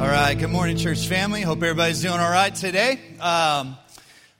[0.00, 1.42] All right, good morning, church family.
[1.42, 2.92] Hope everybody's doing all right today.
[3.20, 3.76] Um,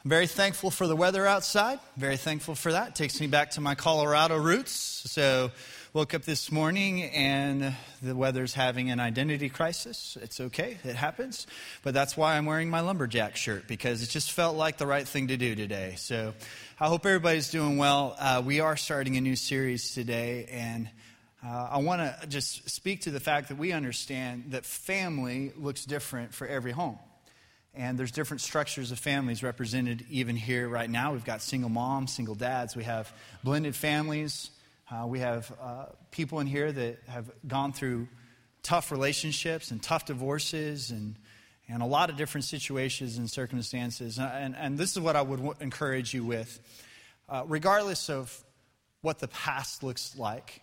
[0.02, 1.80] I'm very thankful for the weather outside.
[1.98, 2.88] Very thankful for that.
[2.88, 4.72] It takes me back to my Colorado roots.
[4.72, 5.50] So,
[5.92, 10.16] woke up this morning and the weather's having an identity crisis.
[10.22, 11.46] It's okay, it happens.
[11.82, 15.06] But that's why I'm wearing my lumberjack shirt because it just felt like the right
[15.06, 15.92] thing to do today.
[15.98, 16.32] So,
[16.80, 18.16] I hope everybody's doing well.
[18.18, 20.88] Uh, we are starting a new series today, and
[21.44, 25.84] uh, I want to just speak to the fact that we understand that family looks
[25.84, 26.98] different for every home.
[27.74, 31.12] And there's different structures of families represented even here right now.
[31.12, 33.12] We've got single moms, single dads, we have
[33.44, 34.50] blended families.
[34.90, 38.08] Uh, we have uh, people in here that have gone through
[38.62, 41.14] tough relationships and tough divorces and,
[41.68, 44.18] and a lot of different situations and circumstances.
[44.18, 46.60] And, and this is what I would w- encourage you with.
[47.28, 48.36] Uh, regardless of
[49.02, 50.60] what the past looks like,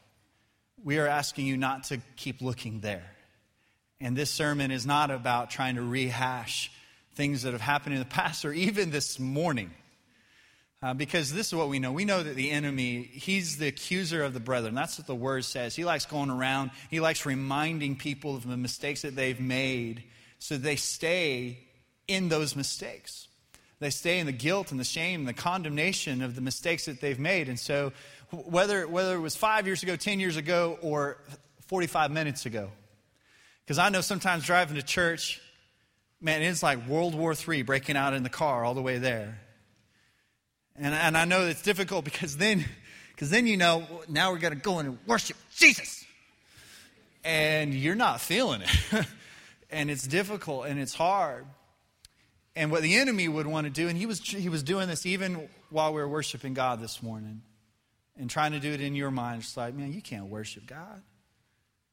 [0.84, 3.10] we are asking you not to keep looking there.
[4.00, 6.72] And this sermon is not about trying to rehash
[7.16, 9.72] things that have happened in the past or even this morning.
[10.84, 11.92] Uh, because this is what we know.
[11.92, 14.76] We know that the enemy, he's the accuser of the brethren.
[14.76, 15.76] That's what the word says.
[15.76, 20.04] He likes going around, he likes reminding people of the mistakes that they've made
[20.40, 21.60] so they stay
[22.08, 23.28] in those mistakes.
[23.80, 27.00] They stay in the guilt and the shame and the condemnation of the mistakes that
[27.00, 27.48] they've made.
[27.48, 27.92] And so
[28.32, 31.18] whether, whether it was five years ago, 10 years ago, or
[31.68, 32.70] 45 minutes ago.
[33.64, 35.42] Because I know sometimes driving to church,
[36.22, 39.40] man, it's like World War III breaking out in the car all the way there.
[40.76, 42.66] And, and I know it's difficult because then,
[43.12, 46.06] because then you know, now we're going to go in and worship Jesus.
[47.24, 49.06] And you're not feeling it.
[49.70, 51.46] and it's difficult and it's hard.
[52.56, 55.06] And what the enemy would want to do, and he was, he was doing this
[55.06, 57.42] even while we were worshiping God this morning
[58.20, 59.42] and trying to do it in your mind.
[59.42, 61.02] It's like, man, you can't worship God.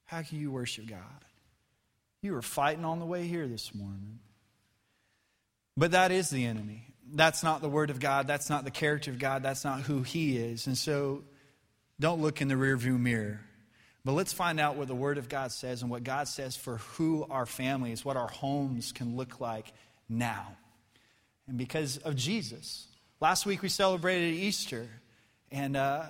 [0.05, 0.99] How can you worship God?
[2.23, 4.19] You were fighting on the way here this morning.
[5.77, 6.95] But that is the enemy.
[7.13, 8.27] That's not the Word of God.
[8.27, 9.43] That's not the character of God.
[9.43, 10.67] That's not who He is.
[10.67, 11.25] And so
[12.01, 13.41] don't look in the rearview mirror.
[14.05, 16.79] But let's find out what the Word of God says and what God says for
[16.79, 19.73] who our families, what our homes can look like
[20.09, 20.57] now.
[21.49, 22.87] And because of Jesus.
[23.21, 24.89] Last week we celebrated Easter.
[25.55, 26.07] And uh,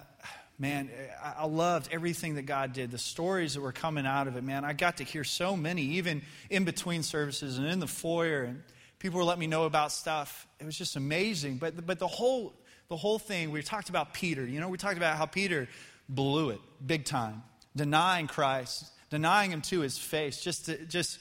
[0.59, 0.88] man,
[1.22, 4.43] I loved everything that God did, the stories that were coming out of it.
[4.43, 8.44] Man, I got to hear so many, even in between services and in the foyer,
[8.44, 8.62] and
[8.99, 10.47] people were letting me know about stuff.
[10.60, 11.59] It was just amazing.
[11.59, 12.54] But, but the, whole,
[12.88, 14.47] the whole thing, we talked about Peter.
[14.47, 15.69] You know, we talked about how Peter
[16.09, 17.43] blew it big time,
[17.77, 21.19] denying Christ, denying him to his face, just, to, just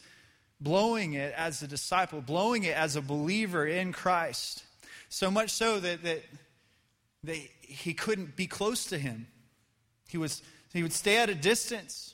[0.62, 4.64] blowing it as a disciple, blowing it as a believer in Christ.
[5.10, 6.24] So much so that, that
[7.24, 9.28] they, he couldn't be close to him.
[10.08, 10.42] He, was,
[10.74, 12.14] he would stay at a distance.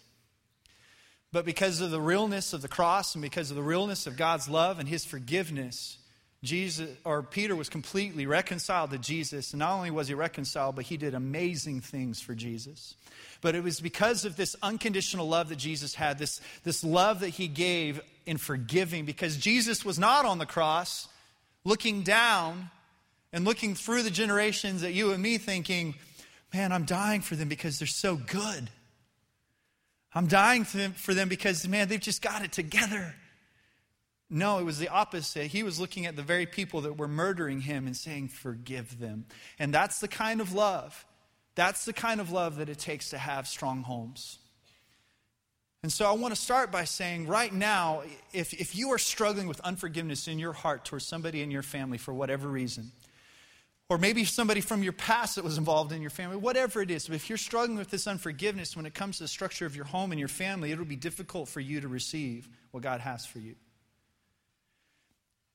[1.31, 4.49] But because of the realness of the cross and because of the realness of God's
[4.49, 5.97] love and his forgiveness,
[6.43, 9.51] Jesus or Peter was completely reconciled to Jesus.
[9.51, 12.95] And not only was he reconciled, but he did amazing things for Jesus.
[13.41, 17.29] But it was because of this unconditional love that Jesus had, this, this love that
[17.29, 21.07] he gave in forgiving, because Jesus was not on the cross
[21.63, 22.69] looking down
[23.31, 25.95] and looking through the generations at you and me thinking,
[26.53, 28.69] man, I'm dying for them because they're so good.
[30.13, 33.13] I'm dying for them, because, man, they've just got it together.
[34.29, 35.47] No, it was the opposite.
[35.47, 39.25] He was looking at the very people that were murdering him and saying, Forgive them.
[39.59, 41.05] And that's the kind of love.
[41.55, 44.39] That's the kind of love that it takes to have strong homes.
[45.81, 48.03] And so I want to start by saying right now,
[48.33, 51.97] if, if you are struggling with unforgiveness in your heart towards somebody in your family
[51.97, 52.91] for whatever reason,
[53.89, 57.07] or maybe somebody from your past that was involved in your family, whatever it is.
[57.07, 59.85] But if you're struggling with this unforgiveness when it comes to the structure of your
[59.85, 63.39] home and your family, it'll be difficult for you to receive what God has for
[63.39, 63.55] you.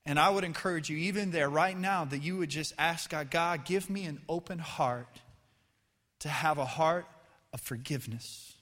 [0.05, 3.31] And I would encourage you, even there right now, that you would just ask God,
[3.31, 5.21] God, give me an open heart
[6.19, 7.07] to have a heart
[7.53, 8.54] of forgiveness.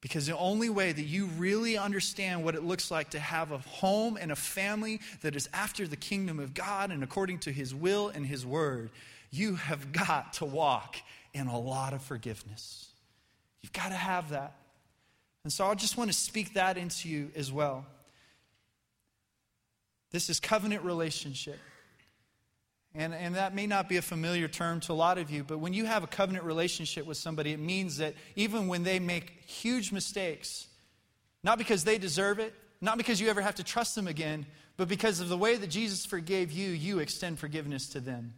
[0.00, 3.58] Because the only way that you really understand what it looks like to have a
[3.58, 7.74] home and a family that is after the kingdom of God and according to His
[7.74, 8.90] will and His word,
[9.30, 10.96] you have got to walk
[11.34, 12.88] in a lot of forgiveness.
[13.62, 14.54] You've got to have that.
[15.44, 17.84] And so I just want to speak that into you as well.
[20.10, 21.58] This is covenant relationship.
[22.94, 25.58] And, and that may not be a familiar term to a lot of you, but
[25.58, 29.44] when you have a covenant relationship with somebody, it means that even when they make
[29.46, 30.66] huge mistakes,
[31.44, 34.44] not because they deserve it, not because you ever have to trust them again,
[34.76, 38.34] but because of the way that Jesus forgave you, you extend forgiveness to them.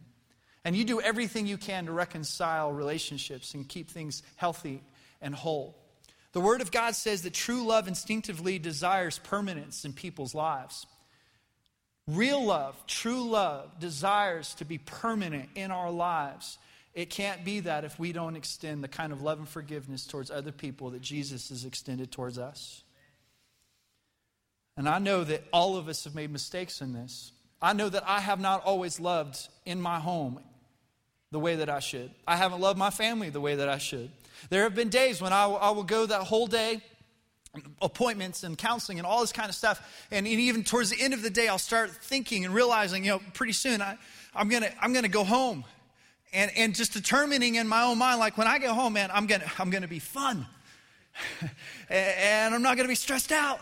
[0.65, 4.83] And you do everything you can to reconcile relationships and keep things healthy
[5.21, 5.77] and whole.
[6.33, 10.85] The Word of God says that true love instinctively desires permanence in people's lives.
[12.07, 16.57] Real love, true love, desires to be permanent in our lives.
[16.93, 20.29] It can't be that if we don't extend the kind of love and forgiveness towards
[20.29, 22.83] other people that Jesus has extended towards us.
[24.75, 27.31] And I know that all of us have made mistakes in this.
[27.61, 30.39] I know that I have not always loved in my home
[31.31, 32.11] the way that I should.
[32.27, 34.11] I haven't loved my family the way that I should.
[34.49, 36.81] There have been days when I, I will go that whole day,
[37.81, 40.05] appointments and counseling and all this kind of stuff.
[40.11, 43.11] And and, even towards the end of the day, I'll start thinking and realizing, you
[43.11, 43.97] know, pretty soon I,
[44.35, 45.63] I'm going to I'm gonna go home.
[46.35, 49.27] And, and just determining in my own mind, like when I get home, man, I'm
[49.27, 50.47] going to I'm gonna be fun.
[51.89, 53.59] and I'm not going to be stressed out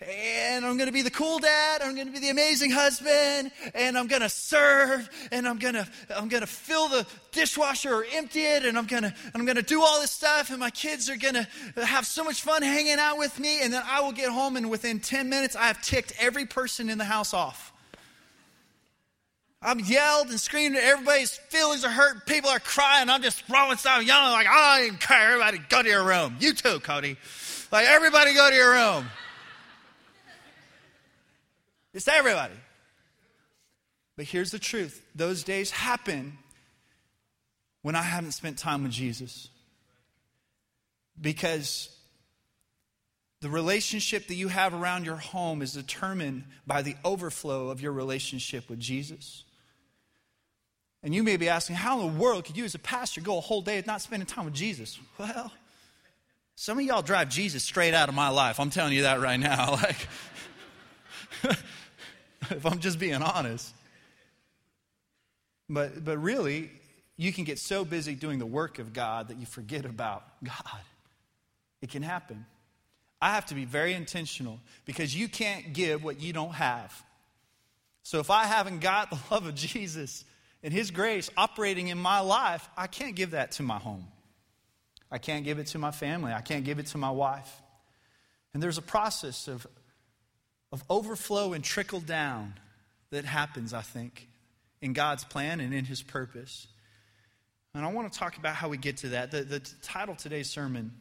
[0.00, 3.50] and I'm going to be the cool dad, I'm going to be the amazing husband,
[3.74, 7.94] and I'm going to serve, and I'm going to I'm going to fill the dishwasher
[7.94, 10.58] or empty it, and I'm going to I'm going to do all this stuff, and
[10.58, 11.46] my kids are going to
[11.84, 14.68] have so much fun hanging out with me, and then I will get home, and
[14.70, 17.72] within 10 minutes, I have ticked every person in the house off.
[19.62, 24.04] I'm yelled and screamed, everybody's feelings are hurt, people are crying, I'm just throwing stuff,
[24.04, 26.36] yelling like, I don't care, everybody go to your room.
[26.38, 27.16] You too, Cody.
[27.72, 29.06] Like, everybody go to your room.
[31.96, 32.54] It's everybody.
[34.16, 36.36] But here's the truth those days happen
[37.80, 39.48] when I haven't spent time with Jesus.
[41.18, 41.88] Because
[43.40, 47.92] the relationship that you have around your home is determined by the overflow of your
[47.92, 49.44] relationship with Jesus.
[51.02, 53.38] And you may be asking, how in the world could you, as a pastor, go
[53.38, 54.98] a whole day not spending time with Jesus?
[55.18, 55.50] Well,
[56.56, 58.60] some of y'all drive Jesus straight out of my life.
[58.60, 59.78] I'm telling you that right now.
[61.42, 61.56] Like,
[62.50, 63.74] if I'm just being honest.
[65.68, 66.70] But, but really,
[67.16, 70.80] you can get so busy doing the work of God that you forget about God.
[71.82, 72.46] It can happen.
[73.20, 77.04] I have to be very intentional because you can't give what you don't have.
[78.02, 80.24] So if I haven't got the love of Jesus
[80.62, 84.06] and His grace operating in my life, I can't give that to my home.
[85.10, 86.32] I can't give it to my family.
[86.32, 87.62] I can't give it to my wife.
[88.52, 89.66] And there's a process of
[90.76, 92.52] of overflow and trickle down
[93.10, 94.28] that happens, I think,
[94.82, 96.66] in God's plan and in His purpose.
[97.74, 99.30] And I want to talk about how we get to that.
[99.30, 100.92] The, the title of today's sermon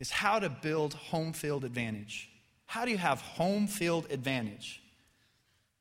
[0.00, 2.28] is How to Build Home Field Advantage.
[2.66, 4.82] How do you have home field advantage?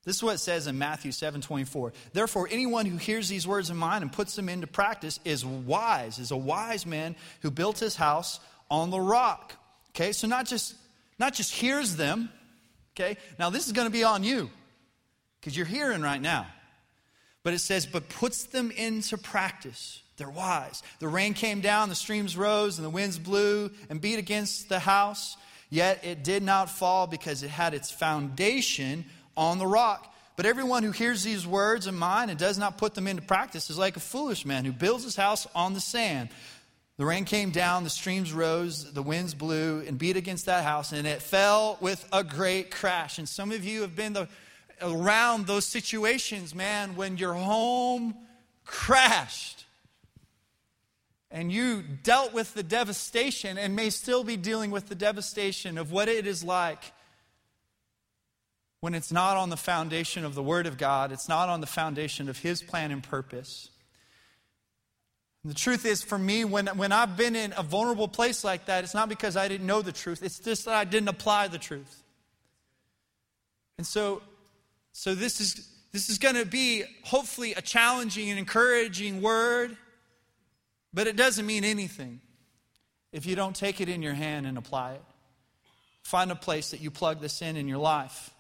[0.06, 1.94] This is what it says in Matthew 7 24.
[2.14, 6.20] Therefore, anyone who hears these words of mine and puts them into practice is wise,
[6.20, 8.40] is a wise man who built his house
[8.70, 9.54] on the rock.
[9.96, 10.76] Okay, so not just
[11.18, 12.32] not just hears them,
[12.96, 13.18] Okay?
[13.38, 14.50] Now, this is going to be on you
[15.40, 16.48] because you're hearing right now.
[17.44, 20.02] But it says, but puts them into practice.
[20.18, 20.84] They're wise.
[21.00, 24.80] The rain came down, the streams rose, and the winds blew and beat against the
[24.80, 25.38] house.
[25.70, 29.06] Yet it did not fall because it had its foundation
[29.38, 30.14] on the rock.
[30.36, 33.70] But everyone who hears these words of mine and does not put them into practice
[33.70, 36.30] is like a foolish man who builds his house on the sand.
[37.00, 40.92] The rain came down, the streams rose, the winds blew and beat against that house,
[40.92, 43.18] and it fell with a great crash.
[43.18, 44.28] And some of you have been the,
[44.82, 48.16] around those situations, man, when your home
[48.66, 49.64] crashed
[51.32, 55.94] and you dealt with the devastation and may still be dealing with the devastation of
[55.94, 56.92] what it is like
[58.82, 61.68] when it's not on the foundation of the Word of God, it's not on the
[61.68, 63.70] foundation of His plan and purpose.
[65.46, 68.84] The truth is, for me, when, when I've been in a vulnerable place like that,
[68.84, 71.58] it's not because I didn't know the truth, it's just that I didn't apply the
[71.58, 72.04] truth.
[73.78, 74.22] And so,
[74.92, 79.78] so this is, this is going to be hopefully a challenging and encouraging word,
[80.94, 82.20] but it doesn't mean anything
[83.14, 85.04] if you don't take it in your hand and apply it.
[86.04, 88.32] Find a place that you plug this in in your life.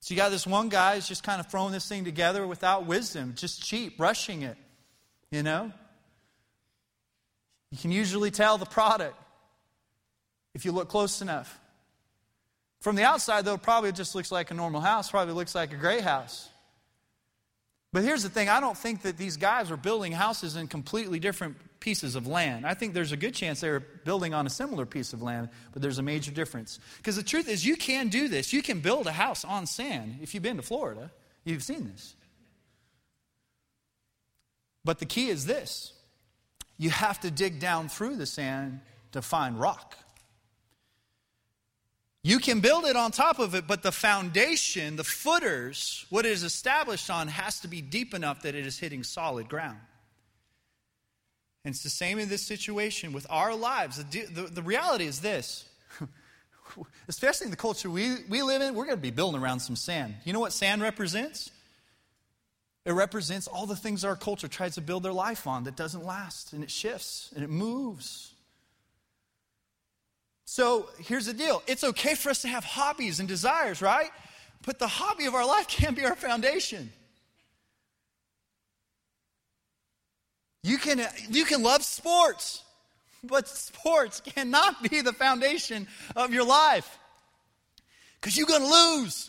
[0.00, 2.86] So you got this one guy who's just kind of throwing this thing together without
[2.86, 4.56] wisdom, just cheap, rushing it,
[5.30, 5.72] you know?
[7.70, 9.16] You can usually tell the product
[10.54, 11.60] if you look close enough.
[12.80, 15.76] From the outside, though, probably just looks like a normal house, probably looks like a
[15.76, 16.48] gray house.
[17.92, 21.18] But here's the thing I don't think that these guys were building houses in completely
[21.18, 22.66] different pieces of land.
[22.66, 25.48] I think there's a good chance they were building on a similar piece of land,
[25.72, 26.80] but there's a major difference.
[26.98, 28.52] Because the truth is, you can do this.
[28.52, 30.18] You can build a house on sand.
[30.22, 31.10] If you've been to Florida,
[31.44, 32.14] you've seen this.
[34.84, 35.92] But the key is this
[36.78, 38.80] you have to dig down through the sand
[39.12, 39.96] to find rock.
[42.22, 46.32] You can build it on top of it, but the foundation, the footers, what it
[46.32, 49.78] is established on, has to be deep enough that it is hitting solid ground.
[51.64, 54.02] And it's the same in this situation with our lives.
[54.04, 55.68] The, the, the reality is this
[57.08, 59.76] especially in the culture we, we live in, we're going to be building around some
[59.76, 60.14] sand.
[60.24, 61.50] You know what sand represents?
[62.88, 66.06] It represents all the things our culture tries to build their life on that doesn't
[66.06, 68.32] last and it shifts and it moves.
[70.46, 74.08] So here's the deal it's okay for us to have hobbies and desires, right?
[74.64, 76.90] But the hobby of our life can't be our foundation.
[80.62, 82.62] You can, you can love sports,
[83.22, 86.98] but sports cannot be the foundation of your life
[88.18, 89.28] because you're going to lose.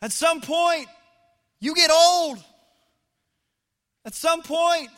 [0.00, 0.86] At some point,
[1.62, 2.42] you get old.
[4.04, 4.88] At some point,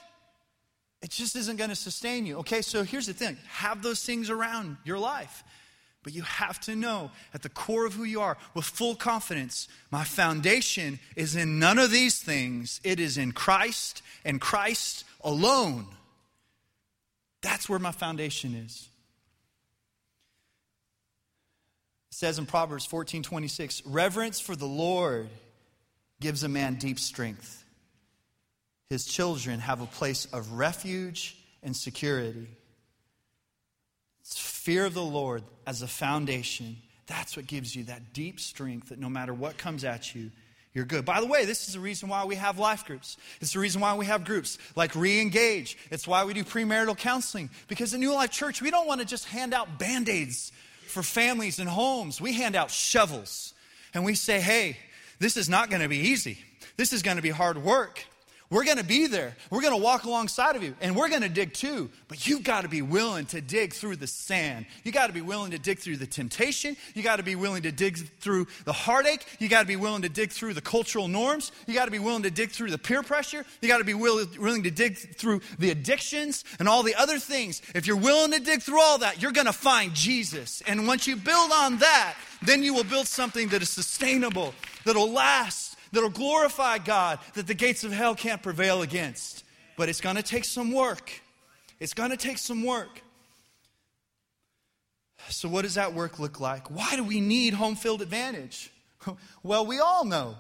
[1.03, 2.39] it just isn't going to sustain you.
[2.39, 5.45] Okay, so here's the thing have those things around your life.
[6.03, 9.69] But you have to know at the core of who you are with full confidence
[9.91, 15.87] my foundation is in none of these things, it is in Christ and Christ alone.
[17.43, 18.89] That's where my foundation is.
[22.11, 25.29] It says in Proverbs 14 26, reverence for the Lord
[26.25, 27.67] gives a man deep strength.
[28.89, 32.49] His children have a place of refuge and security.
[34.23, 36.79] It's fear of the Lord as a foundation.
[37.07, 40.31] That's what gives you that deep strength that no matter what comes at you,
[40.73, 41.05] you're good.
[41.05, 43.19] By the way, this is the reason why we have life groups.
[43.43, 45.77] It's the reason why we have groups like Re Engage.
[45.91, 47.51] It's why we do premarital counseling.
[47.69, 50.53] Because at New Life Church, we don't want to just hand out band aids
[50.87, 52.19] for families and homes.
[52.19, 53.53] We hand out shovels.
[53.93, 54.79] And we say, hey,
[55.19, 56.39] this is not going to be easy.
[56.77, 58.05] This is going to be hard work.
[58.51, 59.35] We're going to be there.
[59.51, 61.91] We're going to walk alongside of you and we're going to dig too.
[62.09, 64.67] But you've got to be willing to dig through the sand.
[64.85, 66.77] You got to be willing to dig through the temptation.
[66.95, 69.25] You got to be willing to dig through the heartache.
[69.39, 71.53] You got to be willing to dig through the cultural norms.
[71.67, 73.45] You got to be willing to dig through the peer pressure.
[73.63, 77.63] You got to be willing to dig through the addictions and all the other things.
[77.75, 80.63] If you're willing to dig through all that, you're going to find Jesus.
[80.67, 85.11] And once you build on that, then you will build something that is sustainable, that'll
[85.11, 89.45] last that'll glorify God that the gates of hell can't prevail against.
[89.77, 91.11] But it's going to take some work.
[91.81, 93.03] It's going to take some work.
[95.31, 96.71] So, what does that work look like?
[96.71, 98.71] Why do we need home field advantage?
[99.43, 100.37] Well, we all know.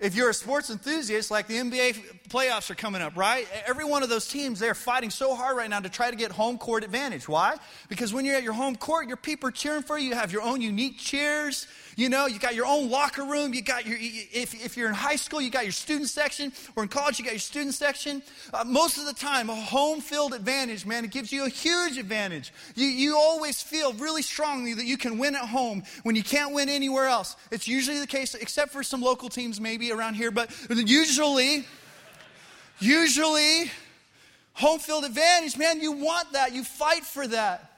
[0.00, 3.46] If you're a sports enthusiast, like the NBA playoffs are coming up, right?
[3.66, 6.32] Every one of those teams, they're fighting so hard right now to try to get
[6.32, 7.28] home court advantage.
[7.28, 7.58] Why?
[7.90, 10.08] Because when you're at your home court, your people are cheering for you.
[10.08, 11.66] You have your own unique cheers.
[12.00, 13.52] You know, you got your own locker room.
[13.52, 16.82] You got your, if, if you're in high school, you got your student section, or
[16.82, 18.22] in college, you got your student section.
[18.54, 21.98] Uh, most of the time, a home field advantage, man, it gives you a huge
[21.98, 22.54] advantage.
[22.74, 26.54] You, you always feel really strongly that you can win at home when you can't
[26.54, 27.36] win anywhere else.
[27.50, 31.66] It's usually the case, except for some local teams maybe around here, but usually,
[32.78, 33.70] usually,
[34.54, 36.54] home field advantage, man, you want that.
[36.54, 37.70] You fight for that.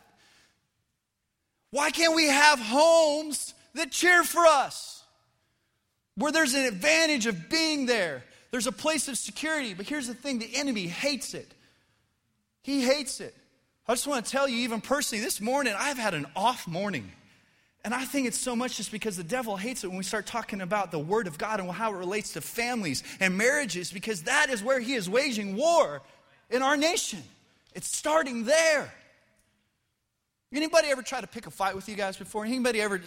[1.72, 5.02] Why can't we have homes that cheer for us,
[6.16, 8.24] where there's an advantage of being there.
[8.50, 9.74] There's a place of security.
[9.74, 11.50] But here's the thing the enemy hates it.
[12.62, 13.34] He hates it.
[13.88, 17.10] I just want to tell you, even personally, this morning I've had an off morning.
[17.84, 20.26] And I think it's so much just because the devil hates it when we start
[20.26, 24.22] talking about the Word of God and how it relates to families and marriages, because
[24.22, 26.00] that is where he is waging war
[26.48, 27.22] in our nation.
[27.74, 28.92] It's starting there.
[30.54, 32.44] Anybody ever try to pick a fight with you guys before?
[32.44, 33.00] Anybody ever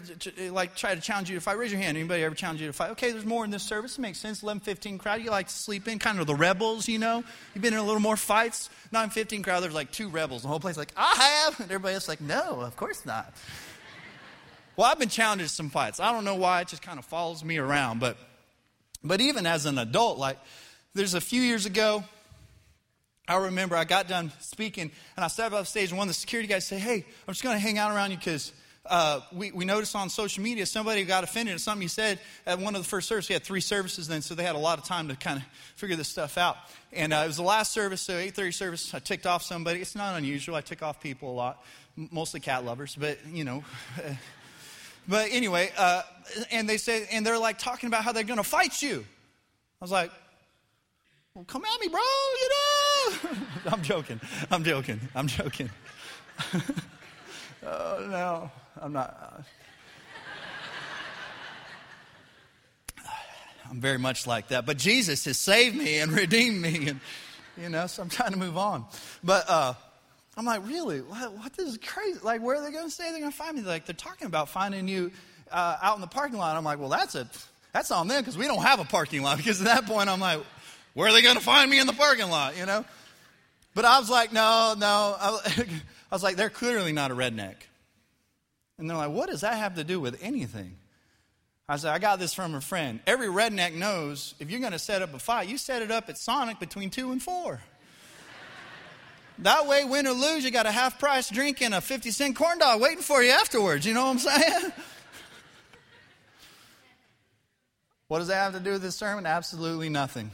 [0.50, 1.60] like try to challenge you to fight?
[1.60, 1.96] Raise your hand.
[1.96, 2.90] Anybody ever challenge you to fight?
[2.92, 4.00] Okay, there's more in this service.
[4.00, 4.42] It makes sense.
[4.42, 5.22] 11, 15 crowd.
[5.22, 7.24] You like to sleep in, kind of the rebels, you know.
[7.54, 8.72] You've been in a little more fights.
[8.92, 9.62] 9, 15 crowd.
[9.62, 10.42] There's like two rebels.
[10.42, 13.32] The whole place like I have, and everybody else like no, of course not.
[14.76, 16.00] well, I've been challenged in some fights.
[16.00, 16.62] I don't know why.
[16.62, 18.00] It just kind of follows me around.
[18.00, 18.18] But
[19.04, 20.40] but even as an adult, like
[20.96, 22.06] there's a few years ago,
[23.28, 26.20] I remember I got done speaking and I stepped off stage and one of the
[26.20, 28.54] security guys said, Hey, I'm just going to hang out around you because
[28.88, 32.60] uh, we, we noticed on social media somebody got offended at something you said at
[32.60, 33.30] one of the first services.
[33.30, 35.46] We had three services then, so they had a lot of time to kind of
[35.76, 36.58] figure this stuff out.
[36.94, 39.82] And uh, it was the last service, so 8.30 service, I ticked off somebody.
[39.82, 40.56] It's not unusual.
[40.56, 41.64] I tick off people a lot,
[41.96, 43.64] mostly cat lovers, but, you know.
[45.08, 46.04] but anyway, uh,
[46.52, 49.04] and they said, and they're like talking about how they're going to fight you.
[49.82, 50.12] I was like,
[51.34, 52.85] well, come at me, bro, you know.
[53.72, 54.20] I'm joking.
[54.52, 55.00] I'm joking.
[55.14, 55.70] I'm joking.
[57.64, 59.46] oh, no, I'm not.
[63.00, 63.08] Uh,
[63.70, 64.66] I'm very much like that.
[64.66, 66.88] But Jesus has saved me and redeemed me.
[66.90, 67.00] And,
[67.62, 68.86] you know, so I'm trying to move on.
[69.24, 69.74] But uh,
[70.38, 71.00] I'm like, really?
[71.00, 72.20] What, what this is crazy.
[72.22, 73.64] Like, where are they going to say they're going to find me?
[73.64, 75.12] Like, they're talking about finding you
[75.52, 76.56] uh, out in the parking lot.
[76.58, 77.30] I'm like, well, that's a,
[77.72, 79.38] that's on them because we don't have a parking lot.
[79.38, 80.42] Because at that point, I'm like,
[80.96, 82.84] where are they going to find me in the parking lot, you know?
[83.76, 85.16] But I was like, no, no.
[85.20, 85.40] I
[86.10, 87.56] was like, they're clearly not a redneck.
[88.80, 90.78] And they're like, what does that have to do with anything?
[91.68, 93.02] I said, I got this from a friend.
[93.06, 96.08] Every redneck knows if you're going to set up a fight, you set it up
[96.08, 97.60] at Sonic between two and four.
[99.40, 102.38] that way, win or lose, you got a half price drink and a 50 cent
[102.38, 103.86] corn dog waiting for you afterwards.
[103.86, 104.72] You know what I'm saying?
[108.08, 109.26] what does that have to do with this sermon?
[109.26, 110.32] Absolutely nothing.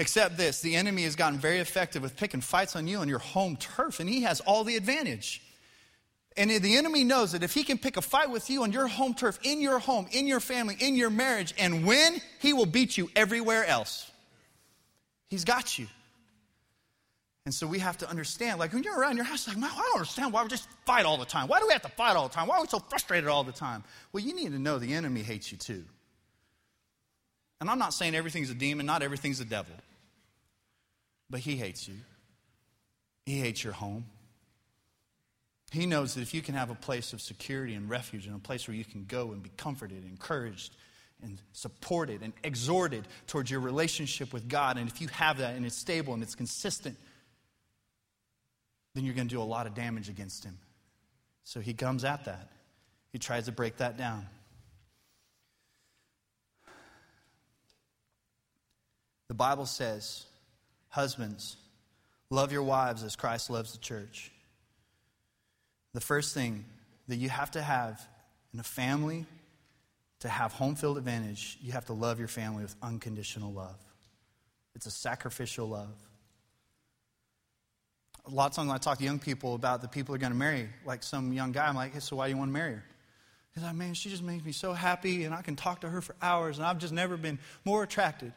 [0.00, 3.18] Except this the enemy has gotten very effective with picking fights on you on your
[3.18, 5.42] home turf, and he has all the advantage.
[6.38, 8.86] And the enemy knows that if he can pick a fight with you on your
[8.86, 12.64] home turf, in your home, in your family, in your marriage, and win, he will
[12.64, 14.10] beat you everywhere else.
[15.28, 15.86] He's got you.
[17.44, 19.94] And so we have to understand, like when you're around your house, like, I don't
[19.94, 21.46] understand why we just fight all the time.
[21.46, 22.46] Why do we have to fight all the time?
[22.48, 23.84] Why are we so frustrated all the time?
[24.12, 25.84] Well, you need to know the enemy hates you too.
[27.60, 29.74] And I'm not saying everything's a demon, not everything's a devil.
[31.30, 31.94] But he hates you.
[33.24, 34.04] He hates your home.
[35.70, 38.40] He knows that if you can have a place of security and refuge and a
[38.40, 40.74] place where you can go and be comforted, encouraged,
[41.22, 45.64] and supported and exhorted towards your relationship with God, and if you have that and
[45.64, 46.98] it's stable and it's consistent,
[48.94, 50.58] then you're going to do a lot of damage against him.
[51.44, 52.50] So he comes at that.
[53.12, 54.26] He tries to break that down.
[59.28, 60.24] The Bible says,
[60.90, 61.56] Husbands,
[62.28, 64.30] love your wives as Christ loves the church.
[65.94, 66.64] The first thing
[67.08, 68.06] that you have to have
[68.52, 69.26] in a family
[70.20, 73.78] to have home field advantage, you have to love your family with unconditional love.
[74.74, 75.94] It's a sacrificial love.
[78.26, 80.32] A lot of times when I talk to young people about the people they're going
[80.32, 82.52] to marry, like some young guy, I'm like, hey, so why do you want to
[82.52, 82.84] marry her?
[83.54, 86.00] He's like, man, she just makes me so happy, and I can talk to her
[86.00, 88.32] for hours, and I've just never been more attracted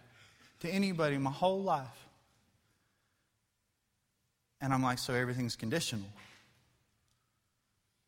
[0.62, 2.08] to anybody in my whole life.
[4.64, 6.06] And I'm like, so everything's conditional.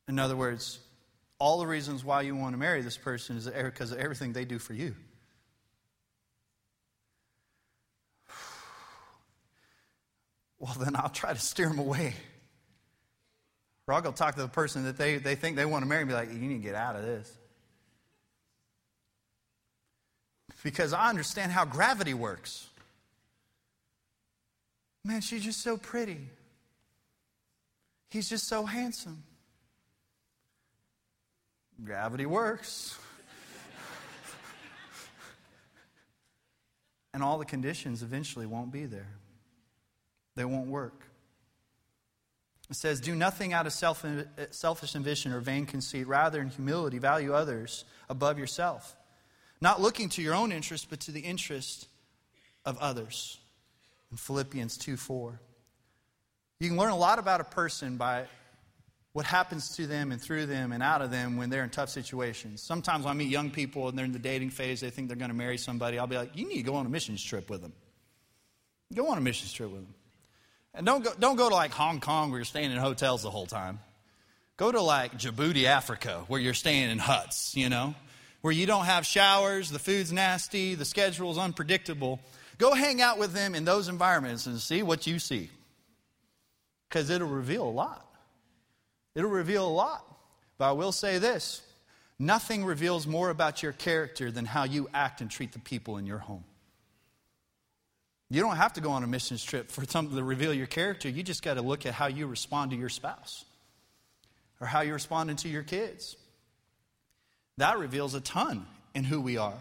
[0.08, 0.80] In other words,
[1.38, 4.32] all the reasons why you want to marry this person is because er, of everything
[4.32, 4.96] they do for you.
[10.58, 12.16] Well, then I'll try to steer them away.
[13.86, 16.02] Or I'll go talk to the person that they, they think they want to marry
[16.02, 17.32] and be like, you need to get out of this.
[20.64, 22.68] Because I understand how gravity works.
[25.04, 26.30] Man, she's just so pretty.
[28.10, 29.24] He's just so handsome.
[31.84, 32.98] Gravity works.
[37.14, 39.16] and all the conditions eventually won't be there,
[40.36, 41.02] they won't work.
[42.70, 44.06] It says, Do nothing out of self,
[44.50, 46.08] selfish ambition or vain conceit.
[46.08, 48.96] Rather, in humility, value others above yourself.
[49.62, 51.88] Not looking to your own interest, but to the interest
[52.66, 53.40] of others.
[54.12, 55.40] In Philippians 2 4.
[56.66, 58.26] You can learn a lot about a person by
[59.14, 61.90] what happens to them and through them and out of them when they're in tough
[61.90, 62.60] situations.
[62.60, 65.16] Sometimes when I meet young people and they're in the dating phase, they think they're
[65.16, 67.52] going to marry somebody, I'll be like, you need to go on a missions trip
[67.52, 67.72] with them.
[68.96, 69.94] Go on a missions trip with them.
[70.74, 73.30] And don't go, don't go to like Hong Kong where you're staying in hotels the
[73.30, 73.78] whole time.
[74.58, 77.94] Go to like Djibouti, Africa, where you're staying in huts, you know,
[78.42, 82.20] where you don't have showers, the food's nasty, the schedule's unpredictable.
[82.58, 85.52] Go hang out with them in those environments and see what you see.
[86.96, 88.10] Because it'll reveal a lot.
[89.16, 90.02] It'll reveal a lot.
[90.58, 91.62] But I will say this
[92.18, 96.06] nothing reveals more about your character than how you act and treat the people in
[96.06, 96.46] your home.
[98.30, 101.10] You don't have to go on a missions trip for something to reveal your character.
[101.10, 103.44] You just got to look at how you respond to your spouse
[104.62, 106.16] or how you're responding to your kids.
[107.58, 109.60] That reveals a ton in who we are.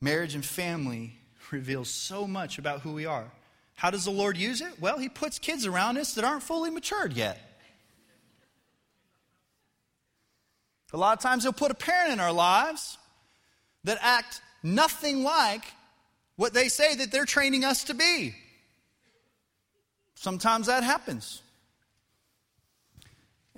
[0.00, 1.18] Marriage and family
[1.50, 3.30] reveals so much about who we are.
[3.80, 4.78] How does the Lord use it?
[4.78, 7.40] Well, He puts kids around us that aren't fully matured yet.
[10.92, 12.98] A lot of times He'll put a parent in our lives
[13.84, 15.64] that act nothing like
[16.36, 18.34] what they say that they're training us to be.
[20.14, 21.40] Sometimes that happens.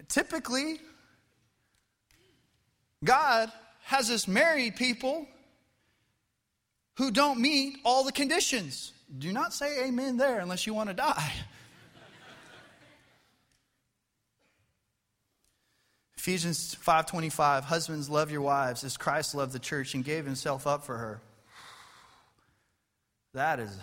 [0.06, 0.78] Typically,
[3.02, 3.50] God
[3.86, 5.26] has us marry people
[6.98, 8.92] who don't meet all the conditions.
[9.16, 11.32] Do not say amen there unless you want to die.
[16.16, 20.84] Ephesians 5:25 Husbands love your wives as Christ loved the church and gave himself up
[20.84, 21.20] for her.
[23.34, 23.76] That is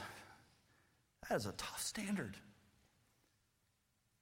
[1.28, 2.38] that is a tough standard.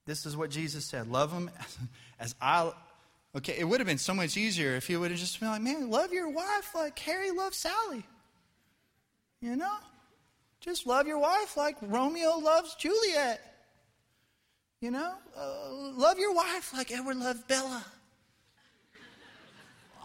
[0.06, 1.78] This is what Jesus said, love them as,
[2.20, 2.74] as I
[3.36, 5.62] Okay, it would have been so much easier if you would have just been like,
[5.62, 8.04] "Man, love your wife like Harry loves Sally."
[9.42, 9.78] You know?
[10.68, 13.40] Just love your wife like Romeo loves Juliet.
[14.82, 17.86] You know, uh, love your wife like Edward loved Bella.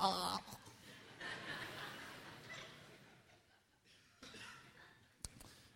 [0.01, 0.37] Uh.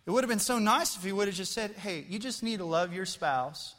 [0.05, 2.41] It would have been so nice if he would have just said, hey, you just
[2.41, 3.75] need to love your spouse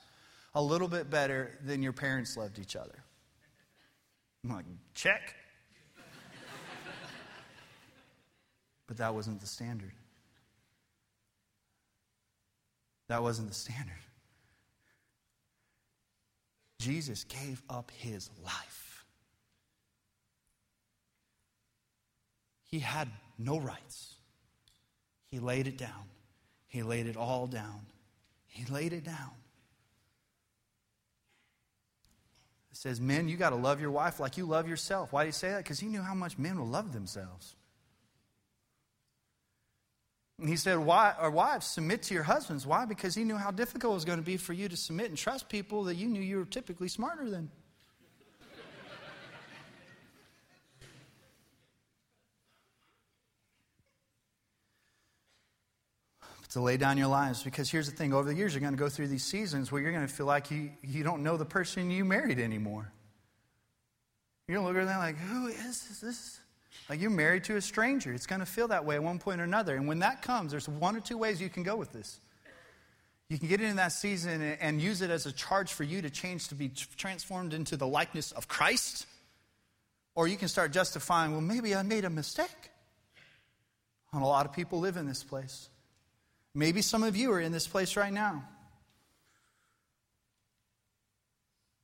[0.54, 3.02] a little bit better than your parents loved each other.
[4.44, 5.34] I'm like, check.
[8.86, 9.92] but that wasn't the standard.
[13.08, 13.94] That wasn't the standard.
[16.78, 19.04] Jesus gave up his life.
[22.64, 24.14] He had no rights.
[25.30, 26.04] He laid it down.
[26.68, 27.86] He laid it all down.
[28.46, 29.30] He laid it down.
[32.70, 35.12] It says, Men, you got to love your wife like you love yourself.
[35.12, 35.58] Why do you say that?
[35.64, 37.56] Because he knew how much men will love themselves.
[40.38, 42.66] And he said, Why, or wives, submit to your husbands.
[42.66, 42.84] Why?
[42.84, 45.18] Because he knew how difficult it was going to be for you to submit and
[45.18, 47.50] trust people that you knew you were typically smarter than.
[56.50, 58.78] to lay down your lives because here's the thing over the years you're going to
[58.78, 61.44] go through these seasons where you're going to feel like you, you don't know the
[61.44, 62.90] person you married anymore
[64.46, 66.00] you're going to look at them like who is this?
[66.00, 66.40] this
[66.88, 68.12] like you're married to a stranger.
[68.12, 69.76] It's going to feel that way at one point or another.
[69.76, 72.18] And when that comes, there's one or two ways you can go with this.
[73.28, 76.08] You can get into that season and use it as a charge for you to
[76.08, 79.06] change to be transformed into the likeness of Christ.
[80.14, 82.70] Or you can start justifying, well, maybe I made a mistake.
[84.12, 85.68] And a lot of people live in this place.
[86.54, 88.44] Maybe some of you are in this place right now.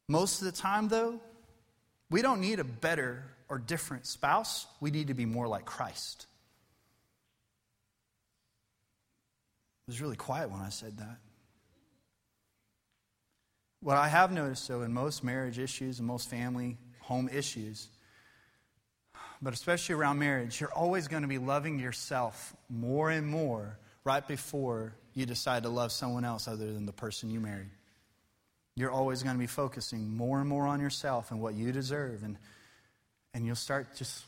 [0.09, 1.21] Most of the time, though,
[2.11, 6.27] we don't need a better or different spouse, we need to be more like Christ.
[9.87, 11.19] It was really quiet when I said that.
[13.81, 17.89] What I have noticed, though, in most marriage issues and most family home issues,
[19.43, 24.27] but especially around marriage, you're always going to be loving yourself more and more right
[24.27, 27.71] before you decide to love someone else other than the person you married.
[28.75, 32.23] You're always going to be focusing more and more on yourself and what you deserve.
[32.23, 32.39] And
[33.35, 34.25] and you'll start just,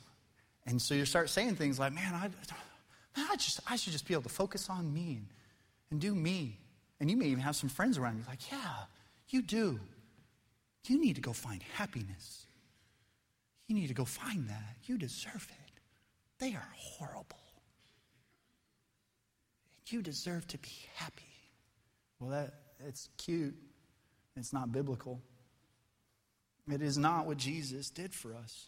[0.66, 4.06] and so you start saying things like, man, I, man, I, just, I should just
[4.06, 5.26] be able to focus on me and,
[5.90, 6.58] and do me.
[7.00, 8.84] And you may even have some friends around you like, yeah,
[9.28, 9.78] you do.
[10.88, 12.46] You need to go find happiness.
[13.68, 14.76] You need to go find that.
[14.84, 15.80] You deserve it.
[16.38, 17.38] They are horrible.
[19.88, 21.22] You deserve to be happy.
[22.18, 22.54] Well, that
[22.86, 23.54] it's cute.
[24.36, 25.20] It's not biblical.
[26.70, 28.66] It is not what Jesus did for us.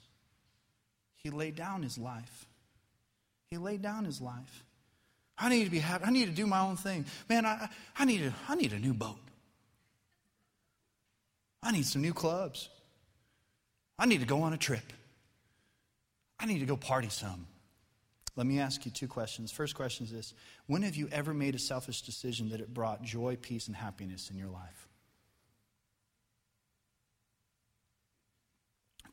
[1.19, 2.47] He laid down his life.
[3.51, 4.65] He laid down his life.
[5.37, 6.05] I need to be happy.
[6.05, 7.05] I need to do my own thing.
[7.29, 9.19] Man, I, I, need, a, I need a new boat.
[11.63, 12.69] I need some new clubs.
[13.99, 14.93] I need to go on a trip.
[16.39, 17.47] I need to go party some.
[18.37, 19.51] Let me ask you two questions.
[19.51, 20.35] First question is this
[20.67, 24.31] When have you ever made a selfish decision that it brought joy, peace, and happiness
[24.31, 24.88] in your life?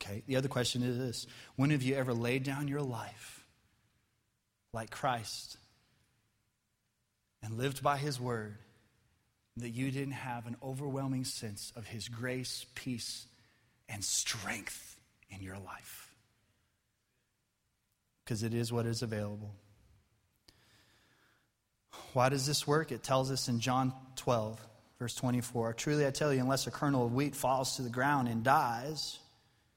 [0.05, 3.45] Okay, the other question is this When have you ever laid down your life
[4.73, 5.57] like Christ
[7.41, 8.55] and lived by his word
[9.57, 13.25] that you didn't have an overwhelming sense of his grace, peace,
[13.87, 14.97] and strength
[15.29, 16.13] in your life?
[18.23, 19.53] Because it is what is available.
[22.13, 22.91] Why does this work?
[22.91, 24.59] It tells us in John 12,
[24.99, 28.27] verse 24 Truly I tell you, unless a kernel of wheat falls to the ground
[28.27, 29.19] and dies,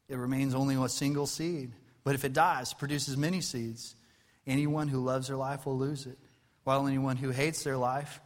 [0.08, 1.72] it remains only a single seed.
[2.04, 3.94] But if it dies, it produces many seeds.
[4.46, 6.18] Anyone who loves their life will lose it,
[6.64, 8.20] while anyone who hates their life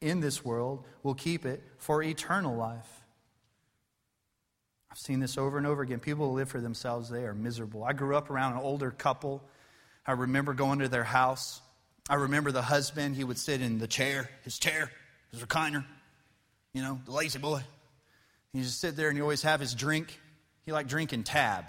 [0.00, 2.88] in this world will keep it for eternal life.
[4.90, 6.00] I've seen this over and over again.
[6.00, 7.84] People who live for themselves, they are miserable.
[7.84, 9.42] I grew up around an older couple.
[10.06, 11.60] I remember going to their house.
[12.08, 14.90] I remember the husband, he would sit in the chair, his chair,
[15.30, 15.84] his recliner,
[16.72, 17.62] you know, the La-Z-Boy.
[18.52, 20.18] He just sit there and he always have his drink.
[20.64, 21.64] He liked drinking Tab.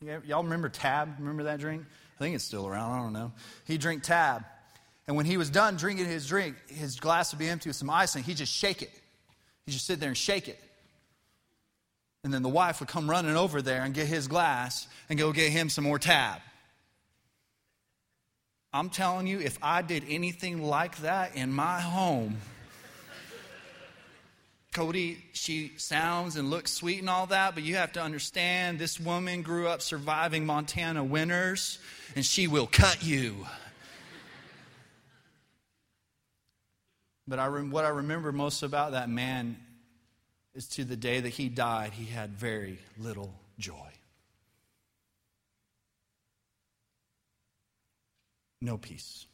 [0.00, 1.16] Y'all remember Tab?
[1.18, 1.84] Remember that drink?
[2.16, 2.92] I think it's still around.
[2.92, 3.32] I don't know.
[3.64, 4.44] He'd drink Tab.
[5.06, 7.90] And when he was done drinking his drink, his glass would be empty with some
[7.90, 8.90] ice, and he'd just shake it.
[9.66, 10.58] He'd just sit there and shake it.
[12.22, 15.32] And then the wife would come running over there and get his glass and go
[15.32, 16.40] get him some more tab.
[18.72, 22.38] I'm telling you, if I did anything like that in my home,
[24.74, 28.98] Cody, she sounds and looks sweet and all that, but you have to understand this
[28.98, 31.78] woman grew up surviving Montana winters,
[32.16, 33.46] and she will cut you.
[37.28, 39.56] But I, what I remember most about that man
[40.54, 43.92] is to the day that he died, he had very little joy.
[48.60, 49.26] No peace.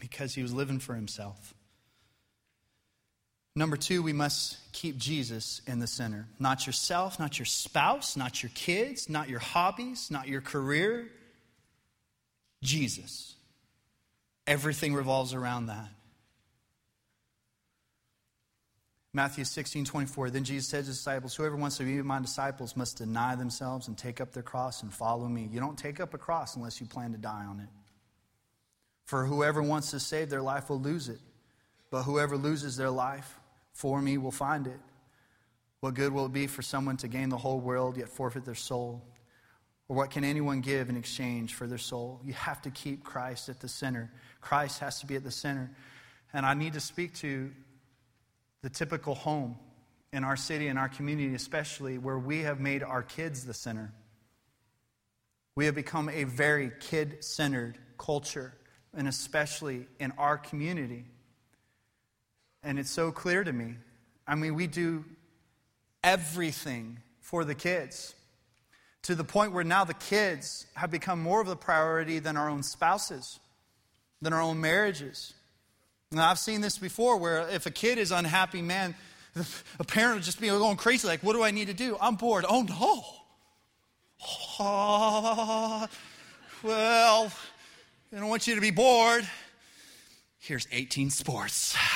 [0.00, 1.54] Because he was living for himself.
[3.60, 6.26] Number two, we must keep Jesus in the center.
[6.38, 11.10] Not yourself, not your spouse, not your kids, not your hobbies, not your career.
[12.62, 13.34] Jesus.
[14.46, 15.90] Everything revolves around that.
[19.12, 20.30] Matthew 16, 24.
[20.30, 23.88] Then Jesus said to his disciples, Whoever wants to be my disciples must deny themselves
[23.88, 25.50] and take up their cross and follow me.
[25.52, 27.68] You don't take up a cross unless you plan to die on it.
[29.04, 31.20] For whoever wants to save their life will lose it,
[31.90, 33.36] but whoever loses their life
[33.80, 34.78] for me will find it.
[35.80, 38.54] What good will it be for someone to gain the whole world yet forfeit their
[38.54, 39.02] soul?
[39.88, 42.20] Or what can anyone give in exchange for their soul?
[42.22, 44.12] You have to keep Christ at the center.
[44.42, 45.70] Christ has to be at the center.
[46.34, 47.50] And I need to speak to
[48.60, 49.56] the typical home
[50.12, 53.94] in our city and our community, especially where we have made our kids the center.
[55.56, 58.52] We have become a very kid centered culture,
[58.94, 61.06] and especially in our community.
[62.62, 63.74] And it's so clear to me.
[64.26, 65.04] I mean, we do
[66.04, 68.14] everything for the kids
[69.02, 72.48] to the point where now the kids have become more of the priority than our
[72.48, 73.40] own spouses,
[74.20, 75.32] than our own marriages.
[76.12, 78.94] Now, I've seen this before where if a kid is unhappy, man,
[79.78, 81.96] a parent will just be going crazy, like, what do I need to do?
[82.00, 82.44] I'm bored.
[82.48, 83.04] Oh, no.
[84.58, 85.88] Oh,
[86.62, 87.32] well,
[88.12, 89.28] I don't want you to be bored.
[90.38, 91.76] Here's 18 sports.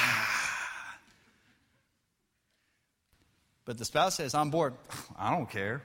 [3.64, 4.74] But the spouse says, I'm bored.
[5.18, 5.82] I don't care.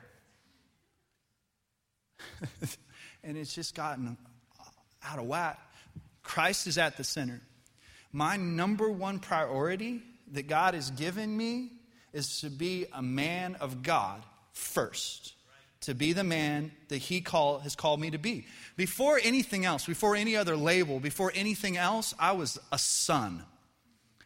[3.24, 4.18] and it's just gotten
[5.04, 5.60] out of whack.
[6.24, 7.42] Christ is at the center.
[8.12, 11.72] My number one priority that God has given me
[12.14, 15.34] is to be a man of God first.
[15.82, 18.46] To be the man that He call, has called me to be.
[18.76, 23.44] Before anything else, before any other label, before anything else, I was a son.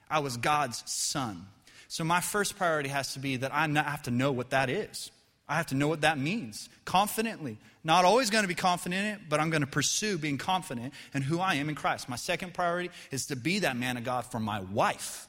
[0.10, 1.46] I was God's son.
[1.94, 5.12] So my first priority has to be that I have to know what that is.
[5.48, 7.60] I have to know what that means confidently.
[7.84, 10.92] Not always going to be confident in it, but I'm going to pursue being confident
[11.14, 12.10] in who I am in Christ.
[12.10, 15.28] My second priority is to be that man of God for my wife,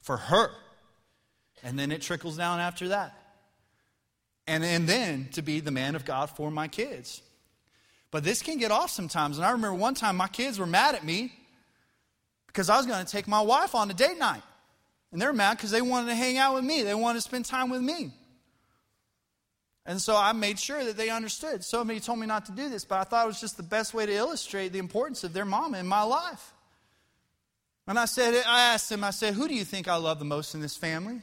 [0.00, 0.52] for her.
[1.62, 3.14] And then it trickles down after that.
[4.46, 7.20] And, and then to be the man of God for my kids.
[8.10, 9.36] But this can get off sometimes.
[9.36, 11.30] And I remember one time my kids were mad at me
[12.46, 14.40] because I was going to take my wife on a date night.
[15.14, 17.44] And they're mad because they wanted to hang out with me, they wanted to spend
[17.44, 18.10] time with me.
[19.86, 21.62] And so I made sure that they understood.
[21.62, 23.94] Somebody told me not to do this, but I thought it was just the best
[23.94, 26.52] way to illustrate the importance of their mama in my life.
[27.86, 30.24] And I said, I asked them, I said, who do you think I love the
[30.24, 31.20] most in this family?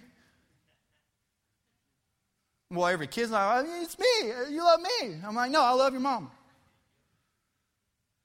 [2.70, 4.06] Well, every kid's like, it's me.
[4.52, 5.18] You love me.
[5.28, 6.32] I'm like, no, I love your mom.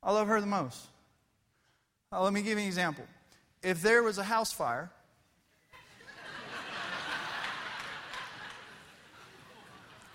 [0.01, 0.81] I love her the most.
[2.13, 3.05] Now, let me give you an example.
[3.65, 4.93] If there was a house fire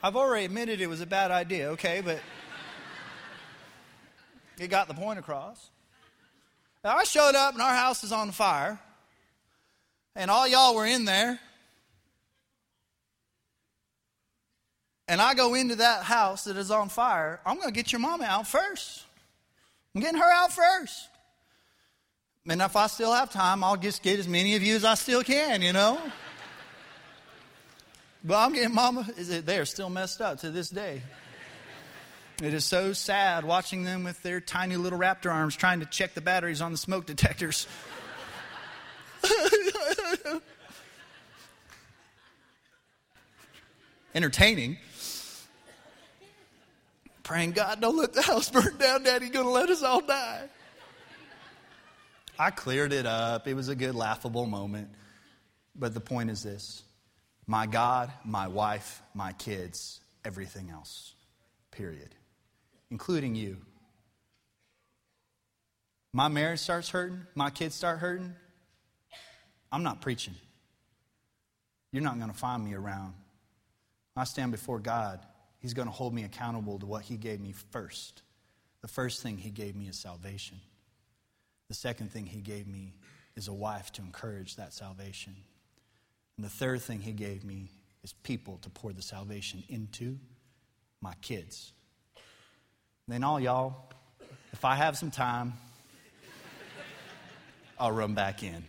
[0.03, 2.19] I've already admitted it was a bad idea, okay, but
[4.59, 5.69] it got the point across.
[6.83, 8.79] Now, I showed up and our house is on fire,
[10.15, 11.39] and all y'all were in there.
[15.07, 17.39] And I go into that house that is on fire.
[17.45, 19.03] I'm going to get your mama out first.
[19.93, 21.09] I'm getting her out first.
[22.47, 24.95] And if I still have time, I'll just get as many of you as I
[24.95, 26.01] still can, you know?
[28.23, 31.01] But I'm getting, Mama, they are still messed up to this day.
[32.41, 36.13] It is so sad watching them with their tiny little raptor arms trying to check
[36.13, 37.67] the batteries on the smoke detectors.
[44.15, 44.77] Entertaining.
[47.23, 49.25] Praying, God, don't let the house burn down, Daddy.
[49.25, 50.49] You're going to let us all die.
[52.37, 53.47] I cleared it up.
[53.47, 54.89] It was a good, laughable moment.
[55.75, 56.83] But the point is this
[57.51, 61.15] my God, my wife, my kids, everything else.
[61.69, 62.15] Period.
[62.89, 63.57] Including you.
[66.13, 68.33] My marriage starts hurting, my kids start hurting.
[69.69, 70.33] I'm not preaching.
[71.91, 73.15] You're not going to find me around.
[74.15, 75.19] I stand before God.
[75.59, 78.21] He's going to hold me accountable to what He gave me first.
[78.81, 80.61] The first thing He gave me is salvation.
[81.67, 82.93] The second thing He gave me
[83.35, 85.35] is a wife to encourage that salvation.
[86.37, 87.69] And the third thing he gave me
[88.03, 90.17] is people to pour the salvation into
[91.01, 91.73] my kids.
[93.07, 93.91] And then, all y'all,
[94.53, 95.53] if I have some time,
[97.79, 98.63] I'll run back in.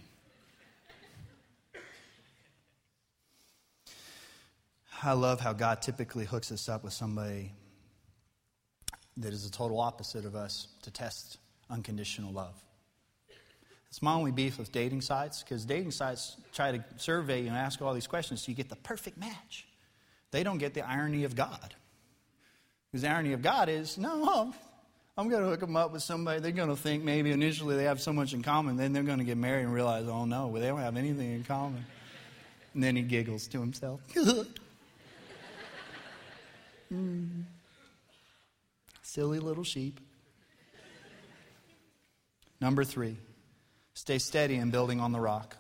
[5.03, 7.53] I love how God typically hooks us up with somebody
[9.17, 12.55] that is the total opposite of us to test unconditional love.
[13.93, 17.83] It's my only beef with dating sites because dating sites try to survey and ask
[17.83, 19.67] all these questions so you get the perfect match.
[20.31, 21.75] They don't get the irony of God.
[22.91, 24.55] Because the irony of God is no,
[25.19, 26.41] I'm going to hook them up with somebody.
[26.41, 29.19] They're going to think maybe initially they have so much in common, then they're going
[29.19, 31.85] to get married and realize, oh no, well, they don't have anything in common.
[32.73, 34.01] And then he giggles to himself.
[36.91, 37.43] mm.
[39.03, 40.01] Silly little sheep.
[42.59, 43.19] Number three,
[43.95, 45.57] stay steady in building on the rock.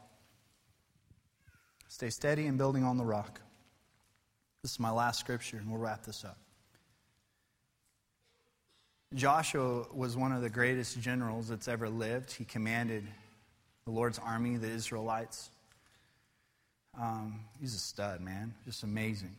[1.88, 3.40] Stay steady in building on the rock.
[4.62, 6.38] This is my last scripture, and we'll wrap this up.
[9.14, 12.32] Joshua was one of the greatest generals that's ever lived.
[12.32, 13.06] He commanded
[13.84, 15.50] the Lord's army, the Israelites.
[16.98, 18.54] Um, he's a stud, man.
[18.64, 19.36] Just amazing.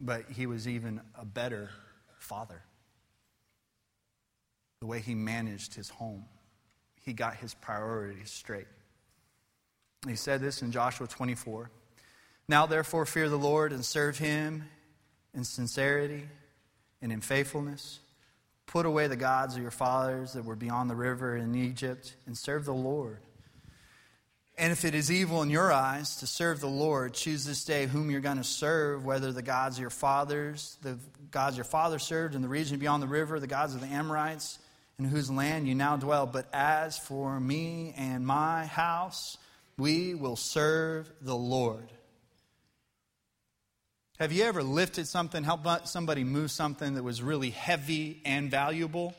[0.00, 1.70] But he was even a better
[2.18, 2.62] father.
[4.80, 6.24] The way he managed his home,
[7.04, 8.66] he got his priorities straight.
[10.06, 11.70] He said this in Joshua 24
[12.48, 14.64] Now, therefore, fear the Lord and serve him
[15.34, 16.24] in sincerity
[17.02, 18.00] and in faithfulness.
[18.66, 22.36] Put away the gods of your fathers that were beyond the river in Egypt and
[22.36, 23.18] serve the Lord.
[24.56, 27.86] And if it is evil in your eyes to serve the Lord, choose this day
[27.86, 30.96] whom you're going to serve, whether the gods of your fathers, the
[31.30, 34.60] gods your father served in the region beyond the river, the gods of the Amorites,
[34.98, 36.26] in whose land you now dwell.
[36.26, 39.36] But as for me and my house,
[39.76, 41.88] we will serve the Lord.
[44.20, 49.14] Have you ever lifted something, helped somebody move something that was really heavy and valuable?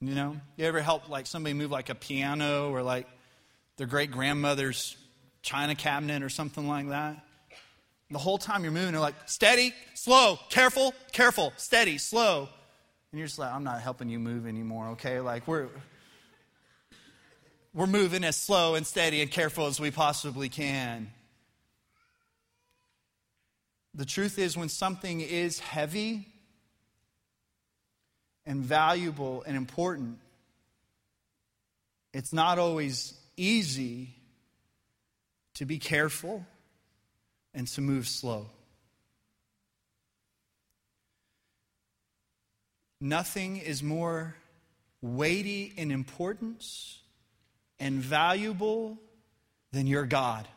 [0.00, 3.08] You know, you ever help like somebody move like a piano or like
[3.76, 4.96] their great grandmother's
[5.42, 7.24] china cabinet or something like that?
[8.10, 12.48] The whole time you're moving, they're like, steady, slow, careful, careful, steady, slow.
[13.14, 15.20] And you're just like, I'm not helping you move anymore, okay?
[15.20, 15.68] Like we're
[17.72, 21.12] we're moving as slow and steady and careful as we possibly can.
[23.94, 26.26] The truth is, when something is heavy
[28.44, 30.18] and valuable and important,
[32.12, 34.08] it's not always easy
[35.54, 36.44] to be careful
[37.54, 38.50] and to move slow.
[43.04, 44.34] Nothing is more
[45.02, 47.00] weighty in importance
[47.78, 48.96] and valuable
[49.72, 50.48] than your God.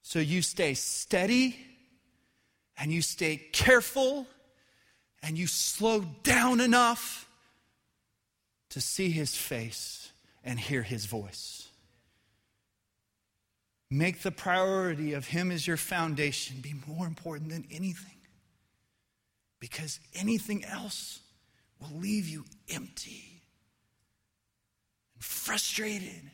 [0.00, 1.58] So you stay steady
[2.78, 4.26] and you stay careful
[5.22, 7.28] and you slow down enough
[8.70, 10.10] to see his face
[10.42, 11.68] and hear his voice.
[13.90, 18.13] Make the priority of him as your foundation be more important than anything.
[19.64, 21.20] Because anything else
[21.80, 23.40] will leave you empty
[25.14, 26.30] and frustrated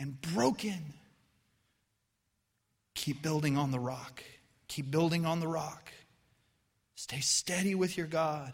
[0.00, 0.94] and broken
[3.02, 4.22] Keep building on the rock.
[4.68, 5.92] Keep building on the rock.
[6.94, 8.52] Stay steady with your God.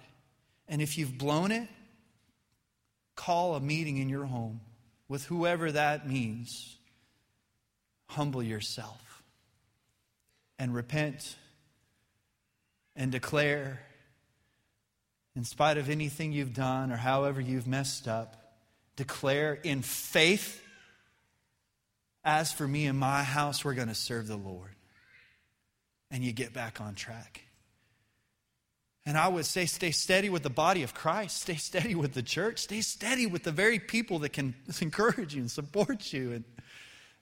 [0.68, 1.68] And if you've blown it,
[3.14, 4.60] call a meeting in your home
[5.06, 6.78] with whoever that means.
[8.06, 9.22] Humble yourself
[10.58, 11.36] and repent
[12.98, 13.80] and declare,
[15.36, 18.56] in spite of anything you've done or however you've messed up,
[18.96, 20.60] declare in faith
[22.24, 24.74] as for me and my house, we're going to serve the Lord.
[26.10, 27.42] And you get back on track.
[29.06, 31.40] And I would say, stay steady with the body of Christ.
[31.40, 32.58] Stay steady with the church.
[32.58, 36.44] Stay steady with the very people that can encourage you and support you and,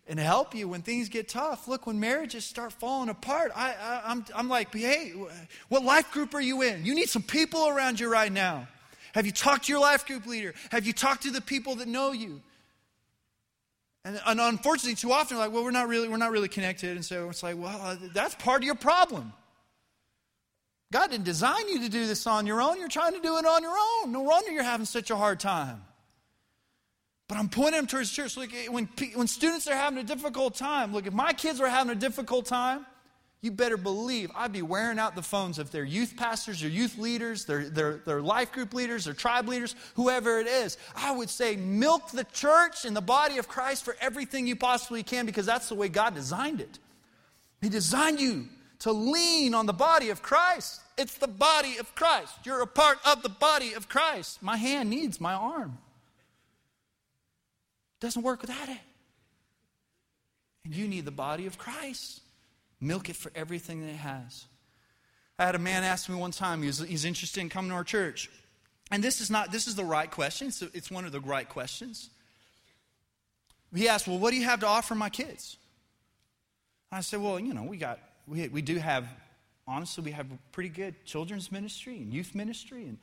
[0.09, 1.67] and help you when things get tough.
[1.67, 5.13] Look, when marriages start falling apart, I, I, I'm, I'm like, hey,
[5.69, 6.85] what life group are you in?
[6.85, 8.69] You need some people around you right now.
[9.15, 10.55] Have you talked to your life group leader?
[10.71, 12.41] Have you talked to the people that know you?
[14.05, 16.91] And, and unfortunately, too often, like, well, we're not really, we're not really connected.
[16.91, 19.33] And so it's like, well, uh, that's part of your problem.
[20.93, 22.79] God didn't design you to do this on your own.
[22.79, 24.13] You're trying to do it on your own.
[24.13, 25.83] No wonder you're having such a hard time.
[27.29, 28.37] But I'm pointing them towards church.
[28.37, 31.91] Look, when, when students are having a difficult time, look, if my kids are having
[31.91, 32.87] a difficult time,
[33.43, 36.99] you better believe I'd be wearing out the phones if their youth pastors or youth
[36.99, 40.79] leaders, their, their, their life group leaders, their tribe leaders, whoever it is.
[40.95, 45.03] I would say milk the church and the body of Christ for everything you possibly
[45.03, 46.79] can because that's the way God designed it.
[47.61, 48.49] He designed you
[48.81, 50.81] to lean on the body of Christ.
[50.97, 52.33] It's the body of Christ.
[52.45, 54.43] You're a part of the body of Christ.
[54.43, 55.79] My hand needs my arm.
[58.01, 58.79] Doesn't work without it.
[60.65, 62.21] And you need the body of Christ.
[62.81, 64.45] Milk it for everything that it has.
[65.39, 67.85] I had a man ask me one time, he's, he's interested in coming to our
[67.85, 68.31] church.
[68.91, 70.51] And this is not, this is the right question.
[70.51, 72.11] So it's one of the right questions.
[73.75, 75.57] He asked, Well, what do you have to offer my kids?
[76.91, 79.07] I said, Well, you know, we got, we, we do have,
[79.67, 82.99] honestly, we have pretty good children's ministry and youth ministry, and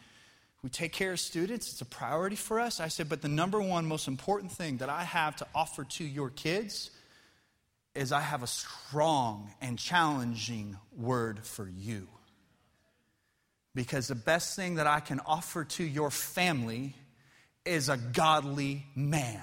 [0.64, 1.72] we take care of students.
[1.74, 2.80] It's a priority for us.
[2.80, 6.04] I said, But the number one most important thing that I have to offer to
[6.06, 6.90] your kids
[7.94, 12.08] is I have a strong and challenging word for you.
[13.76, 16.96] Because the best thing that I can offer to your family
[17.66, 19.42] is a godly man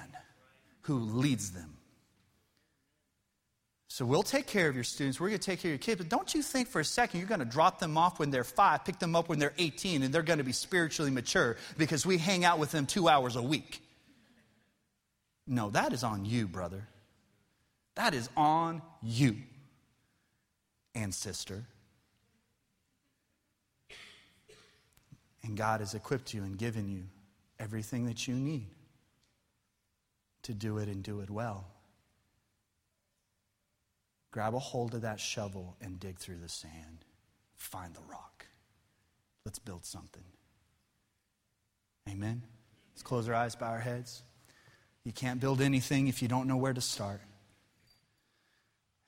[0.81, 1.77] who leads them.
[3.91, 5.19] So we'll take care of your students.
[5.19, 5.97] We're going to take care of your kids.
[5.97, 8.45] But don't you think for a second you're going to drop them off when they're
[8.45, 12.05] five, pick them up when they're 18, and they're going to be spiritually mature because
[12.05, 13.83] we hang out with them two hours a week.
[15.45, 16.87] No, that is on you, brother.
[17.95, 19.35] That is on you
[20.95, 21.65] and sister.
[25.43, 27.03] And God has equipped you and given you
[27.59, 28.67] everything that you need
[30.43, 31.65] to do it and do it well.
[34.31, 37.05] Grab a hold of that shovel and dig through the sand.
[37.57, 38.47] Find the rock.
[39.45, 40.23] Let's build something.
[42.09, 42.41] Amen.
[42.93, 44.23] Let's close our eyes, bow our heads.
[45.03, 47.21] You can't build anything if you don't know where to start.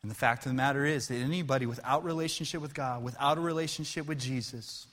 [0.01, 3.41] And the fact of the matter is that anybody without relationship with God, without a
[3.41, 4.87] relationship with Jesus,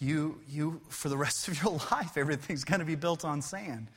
[0.00, 3.88] you, you for the rest of your life, everything's going to be built on sand.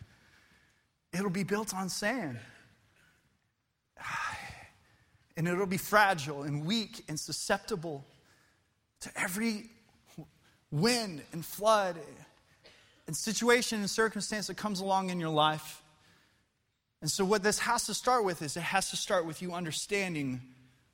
[1.14, 2.38] It'll be built on sand.
[5.38, 8.04] And it'll be fragile and weak and susceptible
[9.02, 9.70] to every
[10.72, 11.98] wind and flood
[13.06, 15.82] and situation and circumstance that comes along in your life.
[17.02, 19.54] And so, what this has to start with is it has to start with you
[19.54, 20.42] understanding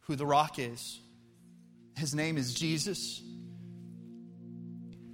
[0.02, 1.00] who the rock is.
[1.96, 3.22] His name is Jesus.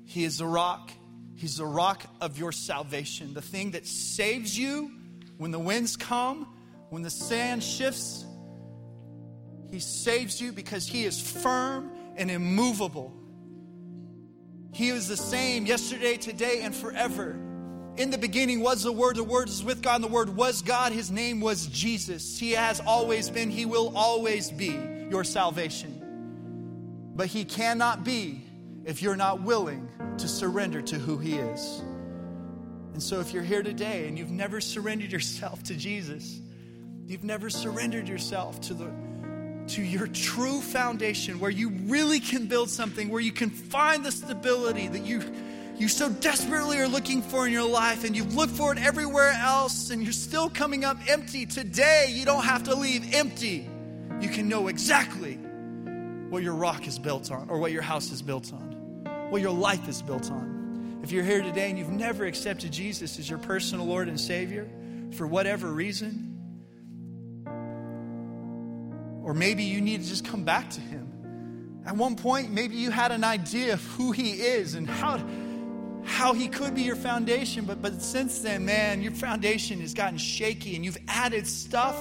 [0.05, 0.91] He is the rock.
[1.35, 4.91] He's the rock of your salvation, the thing that saves you
[5.37, 6.47] when the winds come,
[6.89, 8.25] when the sand shifts.
[9.71, 13.13] He saves you because He is firm and immovable.
[14.73, 17.39] He is the same yesterday, today, and forever.
[17.97, 20.61] In the beginning was the Word, the Word is with God, and the Word was
[20.61, 20.91] God.
[20.91, 22.39] His name was Jesus.
[22.39, 27.11] He has always been, He will always be your salvation.
[27.15, 28.41] But He cannot be
[28.85, 31.81] if you're not willing to surrender to who He is.
[32.93, 36.39] And so, if you're here today and you've never surrendered yourself to Jesus,
[37.05, 38.91] you've never surrendered yourself to the
[39.69, 44.11] to your true foundation where you really can build something where you can find the
[44.11, 45.21] stability that you
[45.77, 49.31] you so desperately are looking for in your life and you've looked for it everywhere
[49.31, 53.65] else and you're still coming up empty, today you don't have to leave empty.
[54.19, 55.35] You can know exactly
[56.29, 59.53] what your rock is built on or what your house is built on, what your
[59.53, 60.99] life is built on.
[61.01, 64.67] If you're here today and you've never accepted Jesus as your personal Lord and Savior
[65.11, 66.28] for whatever reason,
[69.23, 71.81] or maybe you need to just come back to Him.
[71.85, 75.17] At one point, maybe you had an idea of who He is and how
[76.09, 80.17] how he could be your foundation, but, but since then, man, your foundation has gotten
[80.17, 81.97] shaky and you've added stuff.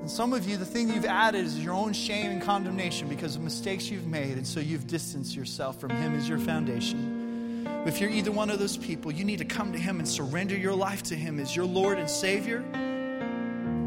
[0.00, 3.34] And some of you, the thing you've added is your own shame and condemnation because
[3.34, 7.66] of mistakes you've made, and so you've distanced yourself from him as your foundation.
[7.86, 10.56] If you're either one of those people, you need to come to him and surrender
[10.56, 12.64] your life to him as your Lord and Savior,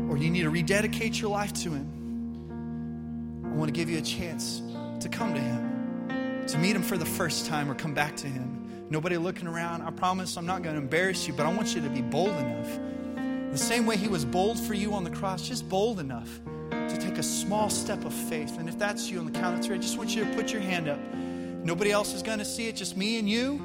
[0.10, 1.99] or you need to rededicate your life to him.
[3.52, 4.62] I want to give you a chance
[5.02, 8.28] to come to him, to meet him for the first time, or come back to
[8.28, 9.82] him nobody looking around.
[9.82, 12.36] I promise I'm not going to embarrass you, but I want you to be bold
[12.36, 12.80] enough.
[13.52, 16.30] The same way he was bold for you on the cross, just bold enough
[16.72, 18.58] to take a small step of faith.
[18.60, 20.52] And if that's you on the count of three, I just want you to put
[20.52, 21.00] your hand up.
[21.14, 23.62] Nobody else is going to see it, just me and you.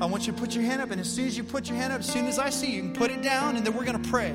[0.00, 1.78] I want you to put your hand up, and as soon as you put your
[1.78, 3.74] hand up, as soon as I see you, you can put it down, and then
[3.74, 4.34] we're going to pray.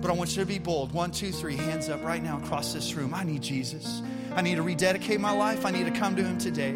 [0.00, 0.92] But I want you to be bold.
[0.92, 3.12] One, two, three, hands up right now across this room.
[3.14, 4.02] I need Jesus.
[4.34, 5.66] I need to rededicate my life.
[5.66, 6.74] I need to come to Him today.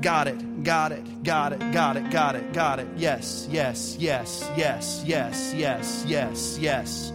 [0.00, 2.88] Got it, got it, got it, got it, got it, got it.
[2.96, 7.12] Yes, yes, yes, yes, yes, yes, yes, yes.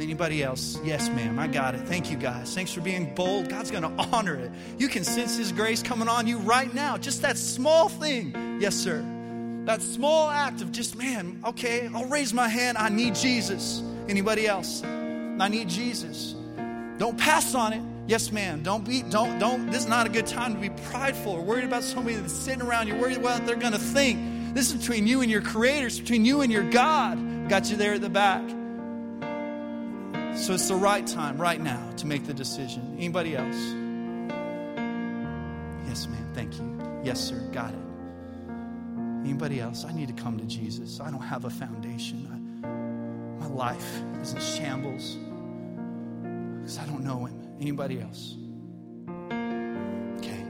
[0.00, 0.78] Anybody else?
[0.84, 1.38] Yes, ma'am.
[1.38, 1.80] I got it.
[1.88, 2.54] Thank you, guys.
[2.54, 3.48] Thanks for being bold.
[3.48, 4.50] God's going to honor it.
[4.78, 6.96] You can sense His grace coming on you right now.
[6.96, 8.58] Just that small thing.
[8.60, 9.04] Yes, sir.
[9.64, 12.78] That small act of just, man, okay, I'll raise my hand.
[12.78, 13.82] I need Jesus.
[14.08, 14.82] Anybody else?
[14.84, 16.34] I need Jesus.
[16.98, 17.82] Don't pass on it.
[18.08, 18.62] Yes, ma'am.
[18.62, 21.64] Don't be, don't, don't, this is not a good time to be prideful or worried
[21.64, 22.88] about somebody that's sitting around.
[22.88, 24.54] You're worried about what they're going to think.
[24.54, 27.48] This is between you and your creator, it's between you and your God.
[27.48, 28.42] Got you there at the back.
[30.38, 32.96] So it's the right time, right now, to make the decision.
[32.96, 33.56] Anybody else?
[35.86, 36.30] Yes, ma'am.
[36.34, 37.02] Thank you.
[37.04, 37.38] Yes, sir.
[37.52, 37.80] Got it.
[39.24, 39.84] Anybody else?
[39.84, 41.00] I need to come to Jesus.
[41.00, 42.37] I don't have a foundation.
[43.48, 45.16] My life is in shambles
[46.60, 47.56] because I don't know Him.
[47.60, 48.36] Anybody else?
[50.18, 50.44] Okay.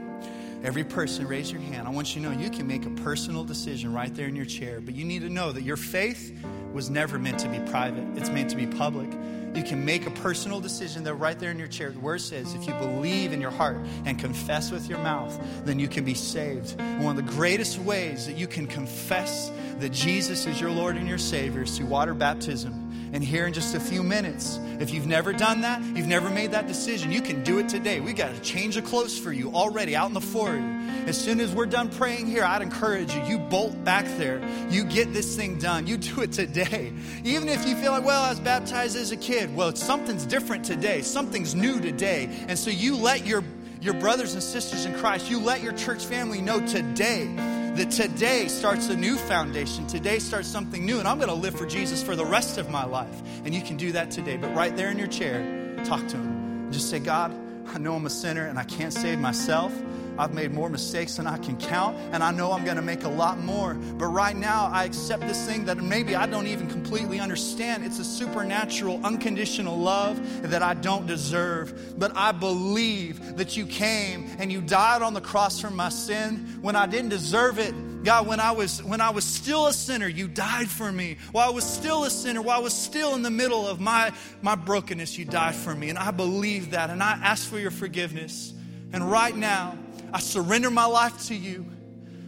[0.63, 1.87] Every person, raise your hand.
[1.87, 4.45] I want you to know you can make a personal decision right there in your
[4.45, 6.37] chair, but you need to know that your faith
[6.73, 9.09] was never meant to be private, it's meant to be public.
[9.55, 11.89] You can make a personal decision there right there in your chair.
[11.89, 15.79] The word says if you believe in your heart and confess with your mouth, then
[15.79, 16.75] you can be saved.
[16.79, 20.97] And one of the greatest ways that you can confess that Jesus is your Lord
[20.97, 22.88] and your Savior is through water baptism.
[23.11, 26.51] And here in just a few minutes, if you've never done that, you've never made
[26.51, 27.99] that decision, you can do it today.
[27.99, 30.59] We got a change of clothes for you already out in the foyer.
[31.07, 34.41] As soon as we're done praying here, I'd encourage you, you bolt back there.
[34.69, 35.87] You get this thing done.
[35.87, 36.93] You do it today.
[37.23, 39.55] Even if you feel like, well, I was baptized as a kid.
[39.55, 41.01] Well, something's different today.
[41.01, 42.29] Something's new today.
[42.47, 43.43] And so you let your
[43.81, 47.29] your brothers and sisters in Christ, you let your church family know today
[47.75, 49.87] that today starts a new foundation.
[49.87, 52.69] Today starts something new, and I'm going to live for Jesus for the rest of
[52.69, 53.21] my life.
[53.45, 54.37] And you can do that today.
[54.37, 56.71] But right there in your chair, talk to Him.
[56.71, 57.33] Just say, God,
[57.67, 59.73] I know I'm a sinner and I can't save myself.
[60.19, 63.05] I've made more mistakes than I can count, and I know I'm going to make
[63.05, 63.73] a lot more.
[63.73, 67.85] But right now, I accept this thing that maybe I don't even completely understand.
[67.85, 71.97] It's a supernatural, unconditional love that I don't deserve.
[71.97, 76.59] But I believe that you came and you died on the cross for my sin
[76.61, 77.73] when I didn't deserve it.
[78.03, 81.17] God, when I was when I was still a sinner, you died for me.
[81.31, 84.11] While I was still a sinner, while I was still in the middle of my,
[84.41, 85.89] my brokenness, you died for me.
[85.89, 86.89] And I believe that.
[86.89, 88.53] And I ask for your forgiveness.
[88.93, 89.77] And right now,
[90.13, 91.65] I surrender my life to you.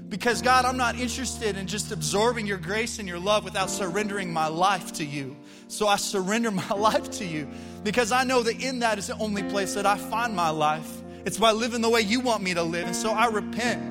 [0.09, 4.33] Because, God, I'm not interested in just absorbing your grace and your love without surrendering
[4.33, 5.37] my life to you.
[5.69, 7.47] So I surrender my life to you
[7.83, 11.01] because I know that in that is the only place that I find my life.
[11.23, 12.87] It's by living the way you want me to live.
[12.87, 13.81] And so I repent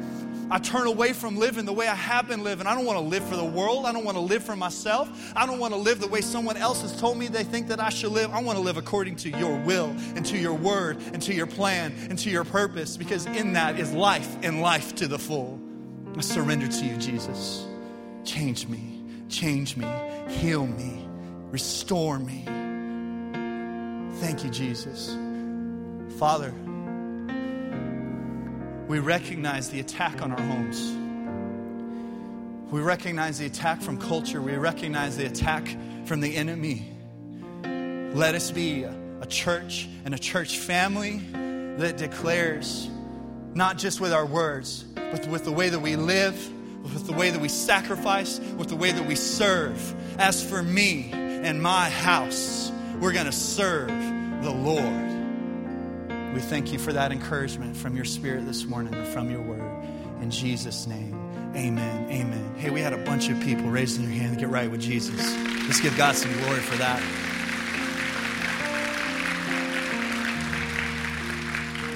[0.51, 2.67] I turn away from living the way I have been living.
[2.67, 3.87] I don't want to live for the world.
[3.87, 5.09] I don't want to live for myself.
[5.37, 7.79] I don't want to live the way someone else has told me they think that
[7.79, 8.33] I should live.
[8.33, 11.47] I want to live according to your will and to your word and to your
[11.47, 15.61] plan and to your purpose because in that is life and life to the full.
[16.17, 17.67] I surrender to you, Jesus.
[18.25, 19.87] Change me, change me,
[20.29, 21.07] heal me,
[21.51, 22.45] restore me.
[24.19, 25.17] Thank you, Jesus.
[26.19, 26.53] Father,
[28.91, 30.91] we recognize the attack on our homes.
[32.73, 34.43] We recognize the attack from culture.
[34.43, 35.69] We recognize the attack
[36.07, 36.93] from the enemy.
[37.63, 41.19] Let us be a church and a church family
[41.77, 42.91] that declares,
[43.55, 46.35] not just with our words, but with the way that we live,
[46.83, 49.95] with the way that we sacrifice, with the way that we serve.
[50.19, 53.87] As for me and my house, we're going to serve
[54.43, 55.10] the Lord.
[56.33, 59.85] We thank you for that encouragement from your spirit this morning and from your word.
[60.23, 61.13] In Jesus' name,
[61.57, 62.09] amen.
[62.09, 62.55] Amen.
[62.57, 65.17] Hey, we had a bunch of people raising their hand to get right with Jesus.
[65.67, 67.01] Let's give God some glory for that.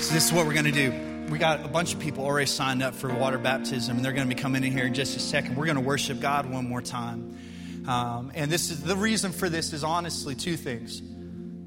[0.00, 1.30] So, this is what we're going to do.
[1.30, 4.28] We got a bunch of people already signed up for water baptism, and they're going
[4.28, 5.54] to be coming in here in just a second.
[5.54, 7.38] We're going to worship God one more time.
[7.86, 11.02] Um, and this is the reason for this is honestly two things.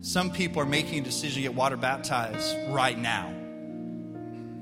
[0.01, 3.33] Some people are making a decision to get water baptized right now.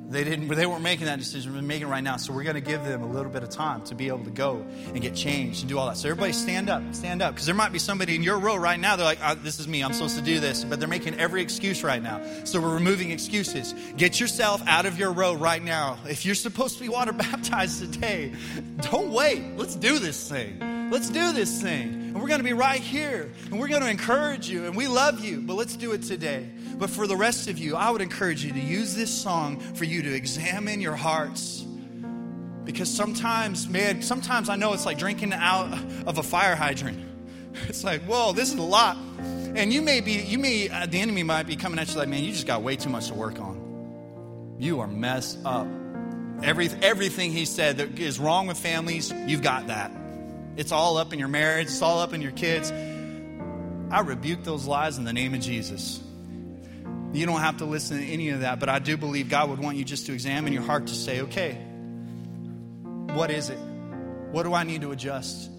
[0.08, 0.48] They didn't.
[0.48, 1.54] They weren't making that decision.
[1.54, 2.18] They're making it right now.
[2.18, 4.30] So we're going to give them a little bit of time to be able to
[4.30, 4.64] go
[4.94, 5.98] and get changed and do all that.
[5.98, 8.80] So everybody, stand up, stand up, because there might be somebody in your row right
[8.80, 8.96] now.
[8.96, 9.84] They're like, oh, "This is me.
[9.84, 12.22] I'm supposed to do this," but they're making every excuse right now.
[12.44, 13.74] So we're removing excuses.
[13.98, 15.98] Get yourself out of your row right now.
[16.08, 18.32] If you're supposed to be water baptized today,
[18.92, 19.58] don't wait.
[19.58, 20.90] Let's do this thing.
[20.92, 22.05] Let's do this thing.
[22.16, 23.30] And we're going to be right here.
[23.52, 24.64] And we're going to encourage you.
[24.64, 25.42] And we love you.
[25.42, 26.50] But let's do it today.
[26.78, 29.84] But for the rest of you, I would encourage you to use this song for
[29.84, 31.66] you to examine your hearts.
[32.64, 35.74] Because sometimes, man, sometimes I know it's like drinking out
[36.08, 37.04] of a fire hydrant.
[37.68, 38.98] It's like, whoa, this is a lot.
[39.18, 42.10] And you may be, you may, uh, the enemy might be coming at you like,
[42.10, 44.58] man, you just got way too much to work on.
[44.60, 45.68] You are messed up.
[46.44, 49.92] Every, everything he said that is wrong with families, you've got that.
[50.58, 52.72] It's all up in your marriage, it's all up in your kids.
[53.92, 56.02] I rebuke those lies in the name of Jesus.
[57.14, 59.60] You don't have to listen to any of that, but I do believe God would
[59.60, 61.54] want you just to examine your heart to say, okay,
[63.14, 63.60] what is it?
[64.32, 65.50] What do I need to adjust?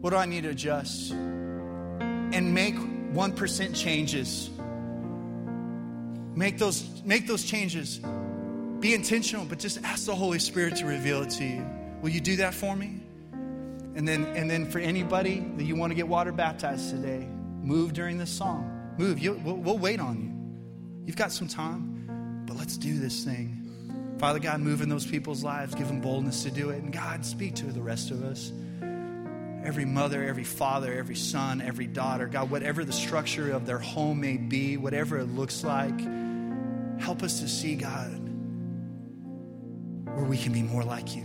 [0.00, 1.10] What do I need to adjust?
[1.10, 4.50] And make 1% changes.
[6.36, 7.98] Make those, make those changes.
[8.78, 11.66] Be intentional, but just ask the Holy Spirit to reveal it to you.
[12.00, 13.00] Will you do that for me?
[13.98, 17.26] And then, and then for anybody that you want to get water baptized today,
[17.60, 18.94] move during this song.
[18.96, 19.18] Move.
[19.18, 21.04] You, we'll, we'll wait on you.
[21.04, 24.14] You've got some time, but let's do this thing.
[24.20, 26.80] Father God, move in those people's lives, give them boldness to do it.
[26.80, 28.52] And God, speak to the rest of us.
[29.64, 34.20] Every mother, every father, every son, every daughter, God, whatever the structure of their home
[34.20, 35.98] may be, whatever it looks like,
[37.00, 38.16] help us to see, God,
[40.14, 41.24] where we can be more like you.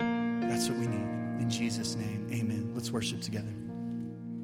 [0.00, 1.19] That's what we need.
[1.40, 2.70] In Jesus' name, amen.
[2.74, 3.52] Let's worship together.